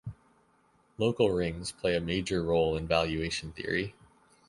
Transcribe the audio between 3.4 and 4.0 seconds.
theory.